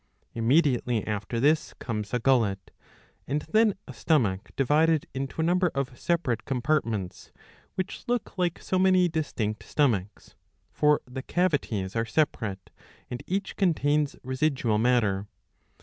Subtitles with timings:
[0.33, 2.71] Immediately after this comes a gullet,
[3.27, 7.31] and then a stomach, divided into a number of separate compartments,
[7.75, 10.33] which look like so many distinct stomachs;
[10.71, 12.71] for the cavities are separate,
[13.11, 15.27] and each contains residual matter.